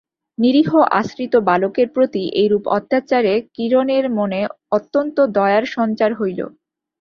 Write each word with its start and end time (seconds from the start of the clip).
নিরীহ 0.37 0.69
আশ্রিত 0.99 1.33
বালকের 1.49 1.87
প্রতি 1.95 2.23
এইরূপ 2.41 2.63
অত্যাচারে 2.77 3.33
কিরণের 3.55 4.05
মনে 4.17 4.41
অত্যন্ত 4.71 5.17
দয়ার 5.37 5.63
সঞ্চার 5.75 6.11
হইল। 6.13 6.39